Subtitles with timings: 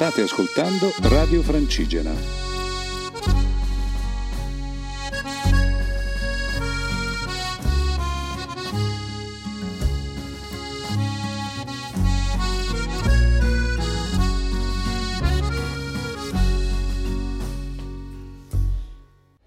[0.00, 2.10] State ascoltando Radio Francigena.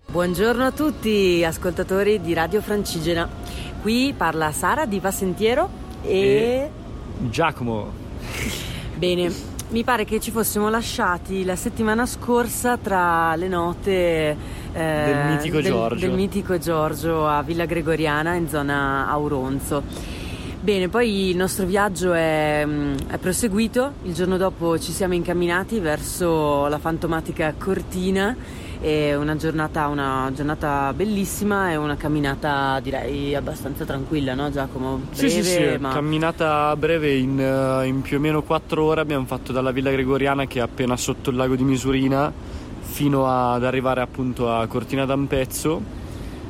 [0.06, 3.28] Buongiorno a tutti ascoltatori di Radio Francigena.
[3.82, 5.68] Qui parla Sara di Vasentiero
[6.04, 6.12] e...
[6.12, 6.72] E-
[7.28, 7.92] Giacomo,
[8.96, 14.36] Bene, mi pare che ci fossimo lasciati la settimana scorsa tra le note eh,
[14.74, 16.06] Del mitico Giorgio.
[16.06, 19.82] del mitico Giorgio a Villa Gregoriana in zona Auronzo.
[20.60, 25.80] Bene, poi il nostro viaggio è, mm, è proseguito, il giorno dopo ci siamo incamminati
[25.80, 28.36] verso la fantomatica Cortina,
[28.84, 35.04] è una giornata, una giornata bellissima e una camminata direi abbastanza tranquilla, no Giacomo?
[35.12, 35.94] sì sì sì, Breve, ma...
[35.94, 40.46] camminata breve in, eh, in più o meno 4 ore abbiamo fatto dalla Villa Gregoriana
[40.48, 42.30] che è appena sotto il lago di Misurina
[42.82, 46.02] fino ad arrivare appunto a Cortina d'Ampezzo.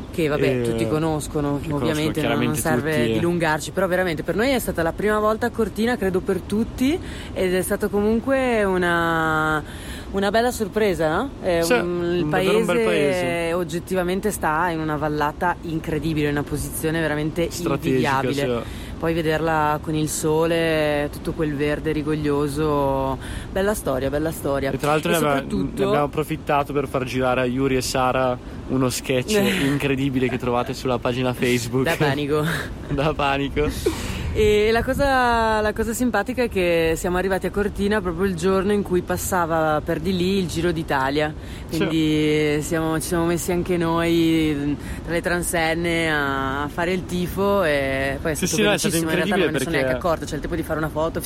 [0.10, 3.14] che vabbè Eh, tutti conoscono che conoscono ovviamente non- non serve tutti.
[3.14, 7.00] dilungarci però veramente per noi è stata la prima volta a Cortina credo per tutti
[7.34, 9.64] ed è stato comunque una,
[10.14, 11.30] una bella sorpresa no?
[11.42, 13.54] È Sì, un- il bel paese.
[13.54, 18.70] oggettivamente sta in una vallata incredibile in una posizione veramente invidiabile sì.
[19.00, 23.18] poi vederla con il sole tutto quel verde rigoglioso
[23.52, 27.04] bella storia bella storia E tra l'altro E ne, soprattutto- ne abbiamo approfittato per far
[27.06, 28.38] girare a Yuri e Sara
[28.70, 29.34] uno sketch
[29.66, 31.86] incredibile che trovate sulla pagina Facebook.
[31.86, 32.44] da panico
[32.90, 33.68] da panico.
[34.36, 38.72] E la cosa, la cosa simpatica è che siamo arrivati a Cortina proprio il giorno
[38.72, 41.32] in cui passava per di lì il Giro d'Italia,
[41.70, 48.18] quindi siamo- ci siamo messi anche noi tra le transenne a, fare il tifo e
[48.20, 49.70] poi è Sì, stato sì, no, è stato velocissimo, in realtà non me ne sono
[49.70, 51.22] incredibile neanche accorto, c'è il tempo di fare una foto.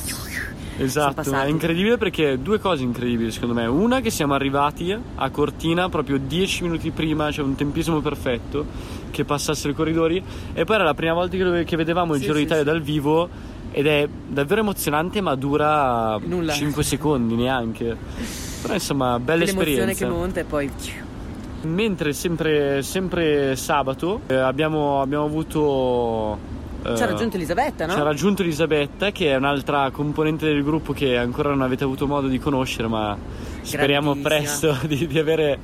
[0.78, 3.66] Esatto, è incredibile perché due cose incredibili secondo me.
[3.66, 8.64] Una che siamo arrivati a Cortina proprio 10 minuti prima, cioè un tempismo perfetto
[9.10, 12.26] che passassero i corridori e poi era la prima volta che, che vedevamo il Sì,
[12.26, 12.70] Giro sì, d'Italia sì.
[12.70, 13.28] dal vivo
[13.72, 16.52] ed è davvero emozionante ma dura Nulla.
[16.52, 17.96] 5 secondi neanche.
[18.62, 20.04] Però insomma, bella L'emozione esperienza.
[20.04, 20.70] che monta e poi...
[21.60, 26.56] Mentre sempre, sempre sabato eh, abbiamo, abbiamo avuto...
[26.84, 27.92] eh, Ci ha raggiunto Elisabetta, no?
[27.92, 32.06] ci ha raggiunto Elisabetta, che è un'altra componente del gruppo che ancora non avete avuto
[32.06, 33.16] modo di conoscere, ma
[33.62, 35.60] speriamo presto di, di avere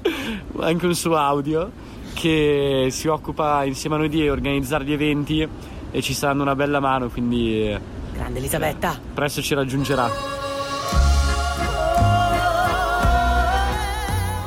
[0.60, 1.70] anche un suo audio,
[2.14, 5.48] che si occupa insieme a noi di organizzare gli eventi
[5.90, 7.80] e ci sta dando una bella mano, quindi eh,
[8.12, 8.98] Grande Elisabetta.
[9.14, 10.10] presto ci raggiungerà.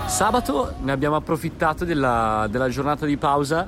[0.06, 3.68] Sabato ne abbiamo approfittato della, della giornata di pausa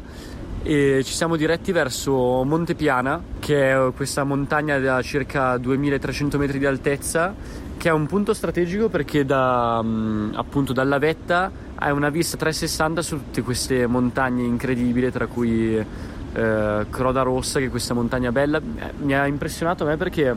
[0.64, 6.60] e ci siamo diretti verso Monte Piana, che è questa montagna da circa 2300 metri
[6.60, 7.34] di altezza,
[7.78, 13.02] che è un punto strategico perché da, mm, appunto dalla vetta hai una vista 360
[13.02, 18.58] su tutte queste montagne incredibili, tra cui eh, Croda Rossa, che è questa montagna bella.
[18.58, 20.36] Eh, Mi ha impressionato a me perché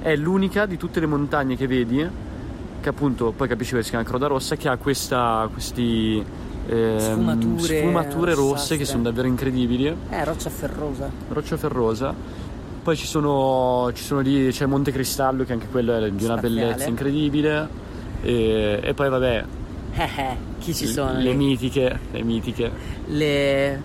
[0.00, 2.26] è l'unica di tutte le montagne che vedi
[2.80, 6.24] che appunto poi capisci perché si chiama Croda Rossa che ha questa, questi
[6.68, 8.76] ehm, Sfumature sfumature rosse rossastre.
[8.78, 11.10] che sono davvero incredibili Eh, roccia ferrosa.
[11.28, 12.14] roccia ferrosa
[12.82, 16.38] poi ci sono, ci sono lì c'è Monte Cristallo che anche quello è di una
[16.38, 16.38] Spaziale.
[16.64, 17.68] bellezza incredibile
[18.22, 19.44] e, e poi vabbè
[19.94, 21.12] Eh, eh, chi ci sono?
[21.18, 21.34] le lì?
[21.36, 22.70] mitiche le mitiche
[23.06, 23.82] le,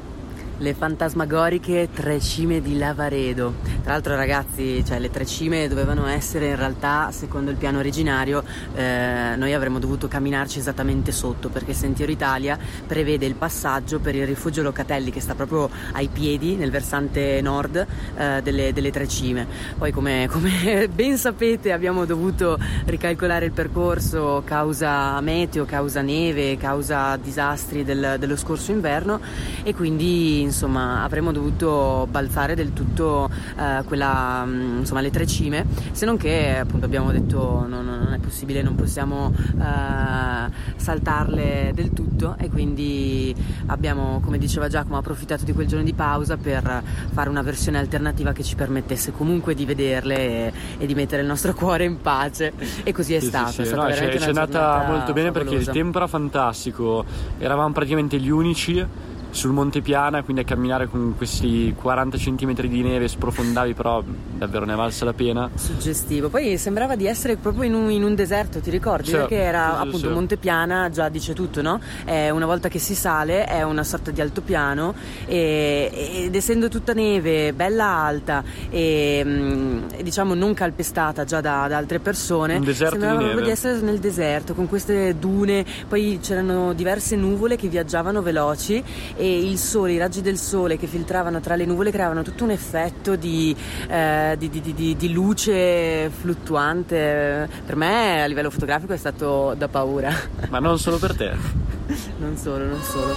[0.58, 3.53] le fantasmagoriche tre cime di Lavaredo.
[3.84, 8.44] Tra l'altro, ragazzi, cioè, le tre cime dovevano essere in realtà, secondo il piano originario,
[8.75, 14.25] eh, noi avremmo dovuto camminarci esattamente sotto perché Sentiero Italia prevede il passaggio per il
[14.25, 17.85] rifugio Locatelli che sta proprio ai piedi nel versante nord
[18.16, 19.47] eh, delle, delle tre cime.
[19.78, 27.18] Poi, come, come ben sapete, abbiamo dovuto ricalcolare il percorso causa meteo, causa neve, causa
[27.18, 29.20] disastri del- dello scorso inverno
[29.64, 35.66] e quindi insomma avremmo dovuto balzare del tutto eh, quella, mm, insomma, le tre cime,
[35.92, 41.72] se non che appunto abbiamo detto no, no, non è possibile, non possiamo eh, saltarle
[41.73, 43.34] del tutto e quindi
[43.67, 48.32] abbiamo, come diceva Giacomo, approfittato di quel giorno di pausa per fare una versione alternativa
[48.32, 52.53] che ci permettesse comunque di vederle e, e di mettere il nostro cuore in pace
[52.84, 53.52] e così è Sì, sì, stato.
[53.52, 53.62] sì.
[53.62, 55.72] È stata No, veramente ci è una andata molto bene perché il favolosa.
[55.72, 57.06] tempo era fantastico
[57.40, 58.85] eravamo praticamente gli unici
[59.34, 64.03] sul Monte Piana, quindi a camminare con questi 40 cm di neve sprofondavi, però
[64.38, 65.50] davvero ne valsa la pena.
[65.56, 66.30] Suggestivo.
[66.30, 69.09] Poi sembrava di essere proprio in un, in un deserto, ti ricordi?
[69.09, 70.14] Sì, Perché era sì, appunto sì.
[70.14, 71.80] Monte Piana, già dice tutto, no?
[72.06, 74.94] È una volta che si sale è una sorta di altopiano
[75.26, 81.78] e, ed essendo tutta neve, bella alta e, mm, diciamo non calpestata già da, da
[81.78, 87.16] altre persone, sembrava di proprio di essere nel deserto con queste dune, poi c'erano diverse
[87.16, 88.84] nuvole che viaggiavano veloci
[89.23, 92.52] e il sole, i raggi del sole che filtravano tra le nuvole creavano tutto un
[92.52, 93.55] effetto di,
[93.87, 97.47] eh, di- di- di- luce fluttuante.
[97.66, 100.11] Per me a livello fotografico è stato da paura.
[100.49, 101.31] Ma non solo per te.
[102.20, 103.16] non solo, non solo.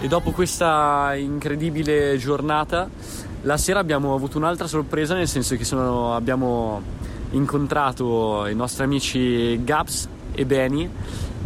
[0.00, 2.88] E dopo questa incredibile giornata,
[3.42, 6.82] la sera abbiamo avuto un'altra sorpresa, nel senso che sono- abbiamo
[7.30, 10.88] incontrato i nostri amici Gabs e Benny,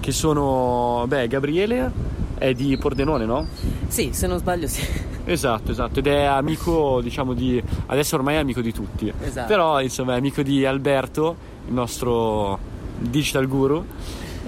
[0.03, 1.93] che sono, beh, Gabriele
[2.37, 3.47] è di Pordenone, no?
[3.87, 4.83] Sì, se non sbaglio sì.
[5.25, 7.63] Esatto, esatto, ed è amico, diciamo, di...
[7.87, 9.47] adesso ormai è amico di tutti, Esatto.
[9.47, 11.37] però insomma è amico di Alberto,
[11.69, 12.59] il nostro
[12.99, 13.85] digital guru,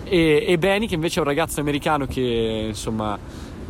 [0.02, 3.16] e, e Benny che invece è un ragazzo americano che insomma,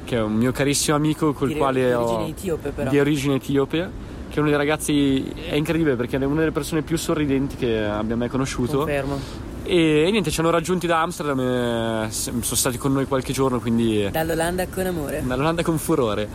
[0.04, 2.00] che è un mio carissimo amico col Di- quale di ho...
[2.00, 2.88] origine etiope, però.
[2.90, 3.90] Di origine etiope,
[4.30, 7.84] che è uno dei ragazzi, è incredibile perché è una delle persone più sorridenti che
[7.84, 8.78] abbia mai conosciuto.
[8.78, 9.52] Confermo.
[9.64, 13.58] E, e niente, ci hanno raggiunti da Amsterdam e sono stati con noi qualche giorno,
[13.60, 15.22] quindi Dall'Olanda con amore.
[15.24, 16.28] dall'Olanda con furore.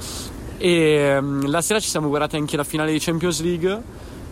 [0.57, 3.81] E mm, la sera ci siamo guardati anche la finale di Champions League,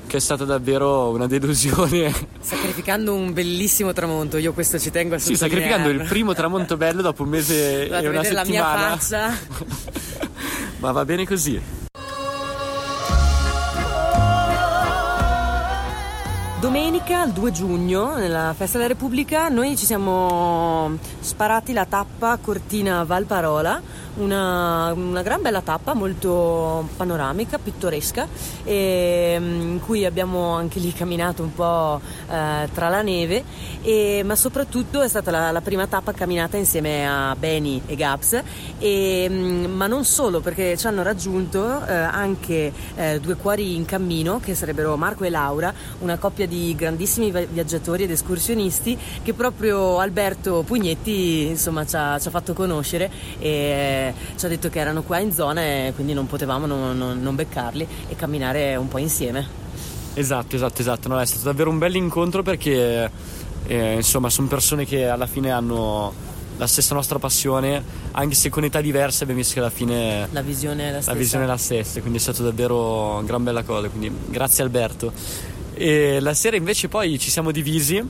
[0.08, 2.12] che è stata davvero una delusione.
[2.42, 5.68] Sacrificando un bellissimo tramonto, io questo ci tengo a Sì, sottolinearlo.
[5.76, 8.98] sacrificando il primo tramonto bello dopo un mese Dovete e una vedere la mia settimana.
[8.98, 9.38] faccia.
[10.80, 11.62] Ma va bene così.
[16.60, 23.04] Domenica, il 2 giugno, nella Festa della Repubblica, noi ci siamo sparati la tappa Cortina
[23.04, 23.80] Valparola,
[24.18, 28.28] una, una gran bella tappa molto panoramica, pittoresca,
[28.64, 32.00] e, mm, in cui abbiamo anche lì camminato un po'
[32.30, 33.44] eh, tra la neve,
[33.82, 38.42] e- ma soprattutto è stata la, la prima tappa camminata insieme a Beni e Gaps,
[38.80, 43.86] e, mm, ma non solo perché ci hanno raggiunto eh, anche eh, due cuori in
[43.86, 49.34] cammino che sarebbero Marco e Laura, una coppia di grandissimi vi- viaggiatori ed escursionisti che
[49.34, 53.10] proprio Alberto Pugnetti insomma ci ha, ci ha fatto conoscere
[53.40, 54.07] e
[54.38, 57.36] ci ha detto che erano qua in zona e quindi non potevamo non, non- non
[57.36, 59.66] beccarli e camminare un po' insieme.
[60.14, 61.08] Esatto, esatto, esatto.
[61.08, 63.10] No, è stato davvero un bel incontro perché
[63.68, 66.26] eh, insomma sono persone che alla fine hanno
[66.58, 67.84] la stessa nostra passione,
[68.14, 71.12] anche se con età diverse abbiamo visto che alla fine La visione è la stessa.
[71.12, 74.64] la visione è la stessa, quindi è stato davvero una gran bella cosa, quindi grazie
[74.64, 75.14] Alberto.
[75.76, 78.04] E la sera invece poi ci siamo divisi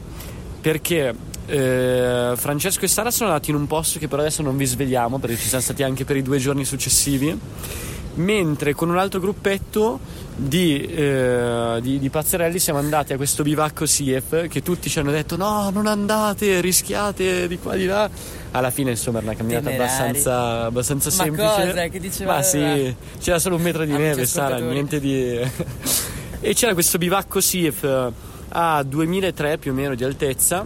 [0.62, 1.14] perché
[1.48, 5.18] eh, Francesco e Sara sono andati in un posto che però adesso non vi svegliamo
[5.18, 7.38] perché ci siamo stati anche per i due giorni successivi,
[8.16, 10.00] mentre con un altro gruppetto
[10.36, 15.12] di, eh, di- di pazzerelli siamo andati a questo bivacco SIEF che tutti ci hanno
[15.12, 18.10] detto no non andate, rischiate di qua di là.
[18.52, 21.48] Alla fine insomma era una camminata abbastanza, abbastanza Ma semplice.
[21.72, 21.88] cosa?
[21.88, 25.40] Che diceva- Ma sì, c'era solo un metro di neve, Sara, niente di...
[26.40, 28.12] e c'era questo bivacco SIEF
[28.50, 30.66] a 2003 più o meno di altezza,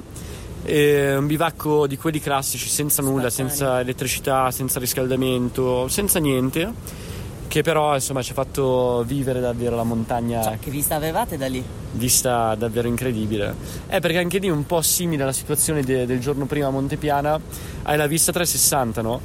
[0.64, 6.74] eh, un bivacco di quelli classici, senza nulla, senza elettricità, senza riscaldamento, senza niente,
[7.48, 11.48] che però insomma ci ha fatto vivere davvero la montagna Cioè, che vista avevate da
[11.48, 11.64] lì?
[11.94, 13.54] vista davvero incredibile.
[13.88, 16.70] È perché anche lì è un po' simile alla situazione de- del giorno prima a
[16.70, 17.40] Montepiana,
[17.84, 19.20] hai la vista 360, no?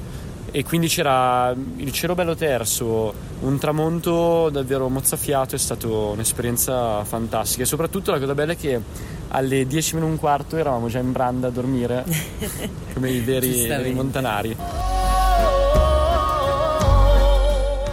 [0.50, 7.62] E quindi c'era il cielo bello terzo, un tramonto davvero mozzafiato, è stata un'esperienza fantastica.
[7.62, 8.80] E soprattutto la cosa bella è che
[9.28, 12.04] alle 10 meno un quarto eravamo già in branda a dormire,
[12.94, 14.56] come i veri, montanari.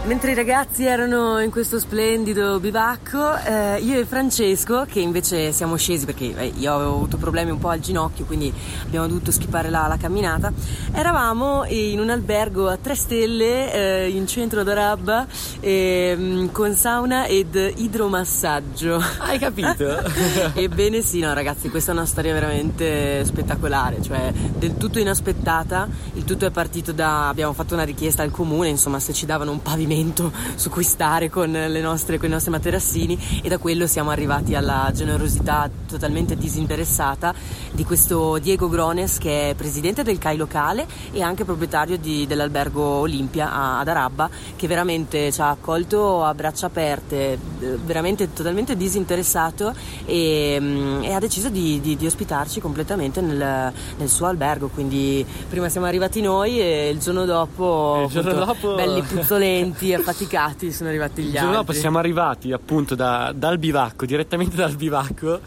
[0.06, 5.76] Mentre i ragazzi erano in questo splendido bivacco, eh, io e Francesco, che invece siamo
[5.76, 8.52] scesi perché eh, io avevo avuto problemi un po' al ginocchio, quindi
[8.84, 10.52] abbiamo dovuto skippare la, la camminata,
[10.92, 15.26] eravamo in un albergo a tre stelle eh, in centro ad Arabba
[15.60, 19.02] ehm, con sauna ed idromassaggio.
[19.20, 20.02] Hai capito?
[20.52, 25.88] Ebbene sì, no ragazzi, questa è una storia veramente spettacolare, cioè del tutto inaspettata.
[26.12, 29.50] Il tutto è partito da abbiamo fatto una richiesta al comune, insomma, se ci davano
[29.50, 33.86] un pavimento pavimento su cui stare con, nostre, con i nostri materassini e da quello
[33.86, 37.32] siamo arrivati alla generosità totalmente disinteressata
[37.70, 42.82] di questo Diego Grones che è presidente del CAI locale e anche proprietario di, dell'albergo
[42.82, 47.38] Olimpia ad Arabba che veramente ci ha accolto a braccia aperte,
[47.84, 49.72] veramente totalmente disinteressato
[50.04, 54.68] e, mm, e ha deciso di, di, di, ospitarci completamente nel, nel, suo albergo.
[54.68, 58.74] Quindi prima siamo arrivati noi e il giorno dopo, il giorno appunto, dopo...
[58.74, 61.52] belli puzzolenti, affaticati, sono arrivati gli altri.
[61.52, 65.40] Dopo siamo arrivati appunto da, dal bivacco, direttamente dal bivacco.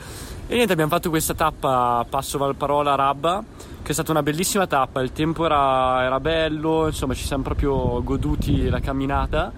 [0.50, 3.44] E niente, abbiamo fatto questa tappa Passo Valparola Rabba,
[3.82, 5.02] che è stata una bellissima tappa.
[5.02, 9.52] Il tempo era, era bello, insomma, ci siamo proprio goduti la camminata.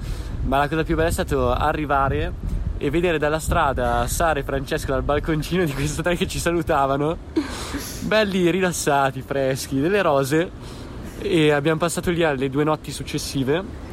[0.46, 2.34] Ma la cosa più bella è stato arrivare
[2.78, 7.18] e vedere dalla strada Sara e Francesco dal balconcino di questi tre che ci salutavano,
[8.02, 10.50] belli rilassati, freschi, delle rose.
[11.20, 13.89] E abbiamo passato lì le due notti successive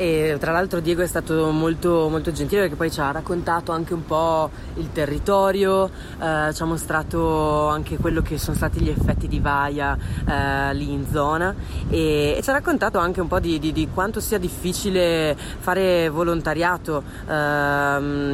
[0.00, 3.92] e tra l'altro Diego è stato molto, molto gentile perché poi ci ha raccontato anche
[3.92, 9.28] un po' il territorio, eh, ci ha mostrato anche quello che sono stati gli effetti
[9.28, 9.94] di Vaia
[10.26, 11.54] eh, lì in zona
[11.90, 16.08] e, e, ci ha raccontato anche un po' di, di, di quanto sia difficile fare
[16.08, 17.34] volontariato eh,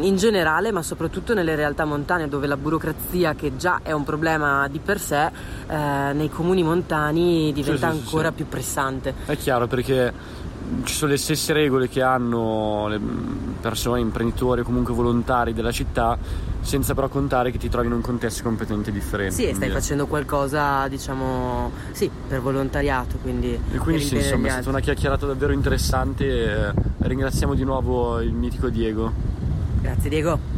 [0.03, 4.69] in generale ma soprattutto nelle realtà montane dove la burocrazia che già è un problema
[4.69, 9.15] di per sé eh, nei comuni montani diventa sì, sì, ancora sì, più pressante.
[9.27, 10.45] È chiaro perché
[10.85, 13.01] ci sono le stesse regole che hanno le
[13.61, 16.19] persone, imprenditori o comunque volontari della città,
[16.61, 19.35] senza però contare che ti trovi in un contesto completamente differente.
[19.35, 23.59] Sì, stai facendo qualcosa, diciamo, sì, per volontariato, quindi...
[23.73, 28.33] E quindi sì, insomma, è stata una chiacchierata davvero interessante e ringraziamo di nuovo il
[28.33, 29.13] mitico Diego.
[29.81, 30.56] Grazie Diego.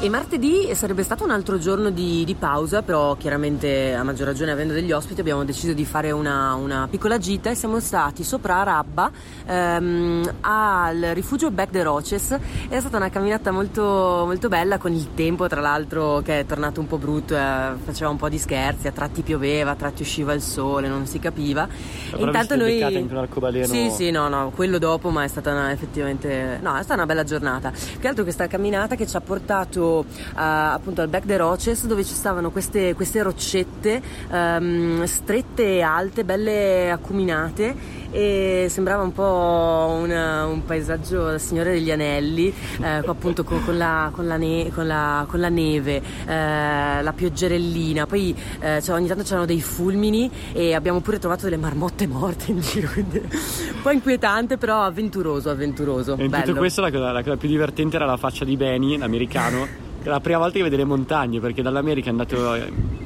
[0.00, 4.52] E martedì sarebbe stato un altro giorno di, di, pausa, però chiaramente a maggior ragione
[4.52, 8.58] avendo degli ospiti abbiamo deciso di fare una, una piccola gita e siamo stati sopra
[8.58, 9.10] Arabba
[9.44, 12.38] ehm, al rifugio Back the Roches.
[12.68, 13.82] È stata una camminata molto,
[14.24, 18.08] molto bella con il tempo tra l'altro che è tornato un po' brutto, eh, faceva
[18.08, 21.66] un po' di scherzi, a tratti pioveva, a tratti usciva il sole, non si capiva.
[22.14, 22.80] e intanto noi...
[22.84, 23.66] Anche un arcobaleno.
[23.66, 26.60] Sì, sì, no, no, quello dopo, ma è stata una, effettivamente...
[26.62, 27.70] No, è stata una bella giornata.
[27.70, 30.04] Più che altro questa camminata che ci ha portato uh,
[30.34, 36.24] appunto al Back de Roches dove ci stavano queste, queste roccette um, strette e alte,
[36.24, 43.44] belle acuminate e sembrava un po' una, un paesaggio da Signore degli Anelli, eh, appunto
[43.44, 48.34] con, con, la, con, la ne, con, la, con, la, neve, eh, la pioggerellina, poi
[48.60, 52.60] eh, cioè, ogni tanto c'erano dei fulmini e abbiamo pure trovato delle marmotte morte in
[52.60, 56.16] giro, quindi un po' inquietante però avventuroso, avventuroso.
[56.16, 56.44] E in bello.
[56.44, 59.86] tutto questo la cosa, la cosa più divertente era la faccia di Benny, l'americano.
[60.00, 62.56] È la prima volta che vede le montagne perché dall'America è andato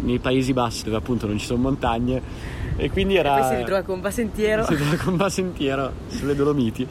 [0.00, 3.36] nei Paesi Bassi dove appunto non ci sono montagne e quindi era...
[3.36, 4.64] E poi si ritrova con Basentiero.
[4.64, 6.86] Si ritrova con Basentiero sulle Dolomiti.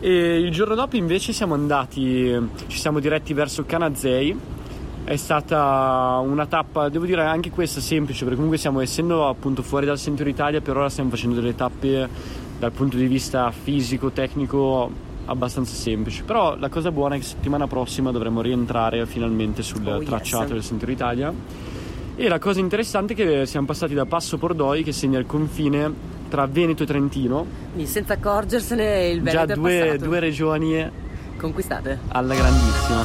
[0.00, 2.32] E il giorno dopo invece siamo andati,
[2.68, 4.56] ci siamo diretti verso Canazei.
[5.04, 9.86] È stata una tappa, devo dire anche questa semplice, perché comunque siamo essendo appunto fuori
[9.86, 12.08] dal centro d'Italia, per ora stiamo facendo delle tappe
[12.58, 14.90] dal punto di vista fisico, tecnico
[15.24, 16.22] abbastanza semplici.
[16.22, 20.52] Però la cosa buona è che settimana prossima dovremo rientrare finalmente sul oh, tracciato yes.
[20.52, 21.32] del centro d'Italia
[22.20, 26.16] e la cosa interessante è che siamo passati da Passo Pordoi, che segna il confine
[26.28, 27.46] tra Veneto e Trentino.
[27.72, 30.84] Quindi senza accorgersene il Veneto Già due, due regioni
[31.36, 32.00] conquistate.
[32.08, 33.04] Alla grandissima.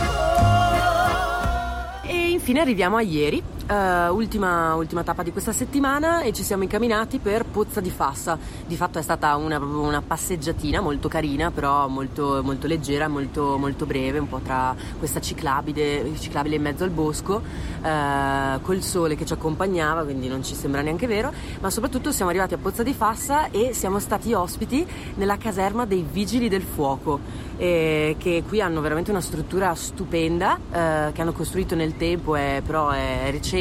[2.01, 6.63] E infine arriviamo a ieri, uh, ultima, ultima, tappa di questa settimana e ci siamo
[6.63, 8.37] incamminati per Pozza di Fassa.
[8.65, 13.85] Di fatto è stata una, una passeggiatina molto carina, però molto, molto leggera, molto, molto,
[13.85, 17.41] breve, un po' tra questa ciclabile, ciclabile in mezzo al bosco,
[17.81, 22.31] uh, col sole che ci accompagnava, quindi non ci sembra neanche vero, ma soprattutto siamo
[22.31, 27.19] arrivati a Pozza di Fassa e siamo stati ospiti nella caserma dei Vigili del Fuoco
[27.57, 32.61] eh, che qui hanno veramente una struttura stupenda eh, che hanno costruito nel tempo, è,
[32.65, 33.52] però è recente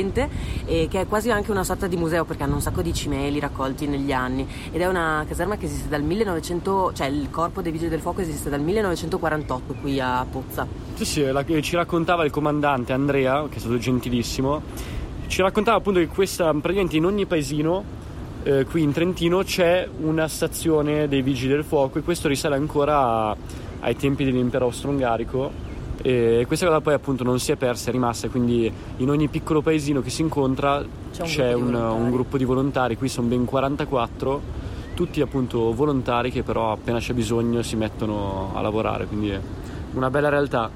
[0.65, 3.39] e che è quasi anche una sorta di museo perché hanno un sacco di cimeli
[3.41, 7.73] raccolti negli anni ed è una caserma che esiste dal 1900, cioè il corpo dei
[7.73, 10.67] vigili del fuoco esiste dal 1948 qui a Pozza.
[10.95, 14.63] Sì, sì, la, ci raccontava il comandante Andrea, che è stato gentilissimo,
[15.27, 18.01] ci raccontava appunto che questa praticamente in ogni paesino
[18.45, 23.35] eh, qui in Trentino c'è una stazione dei vigili del fuoco e questo risale ancora
[23.81, 25.72] ai tempi dell'impero austro-ungarico
[26.03, 29.63] e questa cosa poi appunto non si è persa, è rimasta, quindi in ogni piccolo
[29.63, 33.09] paesino che si incontra c'è un, c'è gruppo, un, di un gruppo di volontari, qui
[33.09, 34.41] sono ben 44,
[34.95, 39.41] tutti appunto volontari che però appena c'è bisogno si mettono a lavorare, quindi è
[39.95, 40.71] una bella realtà.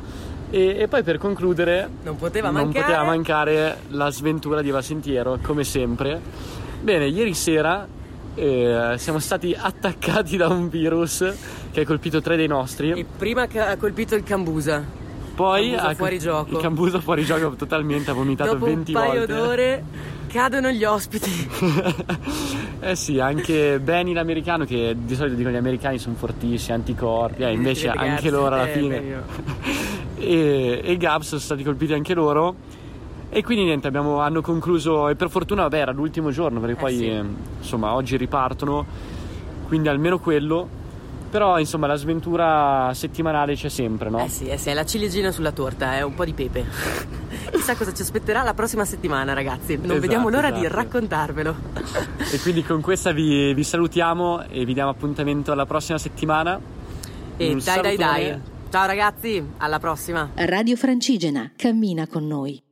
[0.49, 2.85] E, e poi per concludere, non poteva, non mancare.
[2.85, 6.21] poteva mancare la sventura di Vasentiero, come sempre.
[6.81, 7.87] Bene, ieri sera
[8.37, 11.25] E siamo stati attaccati da un virus
[11.73, 12.93] che ha colpito tre dei nostri.
[12.93, 15.05] E prima che ha colpito il Cambusa.
[15.37, 16.51] Poi Cambusa fuori gioco.
[16.55, 19.35] Il Cambusa fuori gioco totalmente, ha vomitato Dopo 20 un paio volte.
[19.35, 19.85] d'ore
[20.29, 21.31] cadono gli ospiti.
[22.81, 27.53] eh sì, anche Benny l'americano, che di solito dicono gli americani sono fortissimi, anticorpi, eh,
[27.53, 29.03] invece Ragazzi, anche loro alla eh, fine.
[30.17, 32.55] e, e Gabs sono stati colpiti anche loro.
[33.29, 36.81] E quindi niente, abbiamo, hanno concluso, e per fortuna vabbè era l'ultimo giorno, perché Eh
[36.81, 37.23] poi sì.
[37.59, 38.87] insomma oggi ripartono,
[39.67, 40.85] quindi almeno quello.
[41.37, 44.25] Però insomma la sventura settimanale c'è sempre, no?
[44.25, 46.65] Eh sì, eh sì, è la ciliegina sulla torta, è un po' di pepe.
[47.53, 49.75] Chissà cosa ci aspetterà la prossima settimana, ragazzi.
[49.77, 50.75] Non Esatto, vediamo l'ora di esatto.
[50.77, 51.57] raccontarvelo.
[52.33, 56.59] E quindi con questa vi, vi salutiamo e vi diamo appuntamento alla prossima settimana.
[57.37, 58.41] E Un dai dai dai.
[58.71, 60.31] Ciao ragazzi, alla prossima.
[60.37, 62.66] Radio Francigena, cammina con noi.